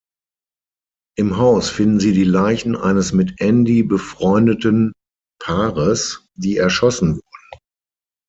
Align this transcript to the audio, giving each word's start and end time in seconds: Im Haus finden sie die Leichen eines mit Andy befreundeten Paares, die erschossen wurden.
Im 1.15 1.37
Haus 1.37 1.69
finden 1.69 1.99
sie 1.99 2.11
die 2.13 2.23
Leichen 2.23 2.75
eines 2.75 3.13
mit 3.13 3.39
Andy 3.39 3.83
befreundeten 3.83 4.93
Paares, 5.39 6.25
die 6.33 6.57
erschossen 6.57 7.17
wurden. 7.17 7.61